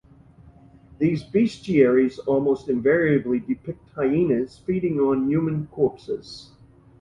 [0.97, 6.49] These bestiaries almost invariably depict hyenas feeding on human corpses.